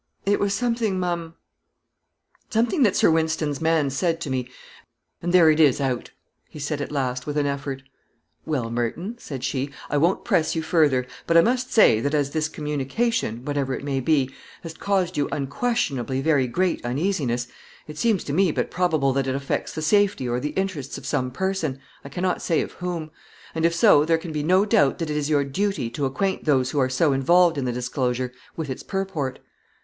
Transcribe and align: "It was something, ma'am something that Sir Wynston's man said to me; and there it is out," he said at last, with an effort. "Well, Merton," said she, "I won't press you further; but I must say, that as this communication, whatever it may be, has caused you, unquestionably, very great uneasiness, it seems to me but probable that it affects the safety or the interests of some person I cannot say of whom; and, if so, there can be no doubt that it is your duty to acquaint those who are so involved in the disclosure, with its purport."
"It 0.25 0.39
was 0.39 0.55
something, 0.55 0.99
ma'am 0.99 1.35
something 2.49 2.81
that 2.81 2.95
Sir 2.95 3.11
Wynston's 3.11 3.61
man 3.61 3.91
said 3.91 4.19
to 4.21 4.31
me; 4.31 4.49
and 5.21 5.31
there 5.31 5.51
it 5.51 5.59
is 5.59 5.79
out," 5.79 6.09
he 6.49 6.57
said 6.57 6.81
at 6.81 6.91
last, 6.91 7.27
with 7.27 7.37
an 7.37 7.45
effort. 7.45 7.83
"Well, 8.43 8.71
Merton," 8.71 9.17
said 9.19 9.43
she, 9.43 9.69
"I 9.91 9.97
won't 9.97 10.25
press 10.25 10.55
you 10.55 10.63
further; 10.63 11.05
but 11.27 11.37
I 11.37 11.41
must 11.41 11.71
say, 11.71 11.99
that 11.99 12.15
as 12.15 12.31
this 12.31 12.49
communication, 12.49 13.45
whatever 13.45 13.75
it 13.75 13.83
may 13.83 13.99
be, 13.99 14.31
has 14.63 14.73
caused 14.73 15.17
you, 15.17 15.29
unquestionably, 15.31 16.19
very 16.19 16.47
great 16.47 16.83
uneasiness, 16.83 17.47
it 17.85 17.99
seems 17.99 18.23
to 18.23 18.33
me 18.33 18.51
but 18.51 18.71
probable 18.71 19.13
that 19.13 19.27
it 19.27 19.35
affects 19.35 19.71
the 19.75 19.83
safety 19.83 20.27
or 20.27 20.39
the 20.39 20.49
interests 20.55 20.97
of 20.97 21.05
some 21.05 21.29
person 21.29 21.79
I 22.03 22.09
cannot 22.09 22.41
say 22.41 22.61
of 22.61 22.71
whom; 22.71 23.11
and, 23.53 23.67
if 23.67 23.75
so, 23.75 24.03
there 24.03 24.17
can 24.17 24.31
be 24.31 24.41
no 24.41 24.65
doubt 24.65 24.97
that 24.97 25.11
it 25.11 25.15
is 25.15 25.29
your 25.29 25.43
duty 25.43 25.91
to 25.91 26.05
acquaint 26.07 26.45
those 26.45 26.71
who 26.71 26.79
are 26.79 26.89
so 26.89 27.13
involved 27.13 27.55
in 27.55 27.65
the 27.65 27.71
disclosure, 27.71 28.31
with 28.55 28.67
its 28.67 28.81
purport." 28.81 29.37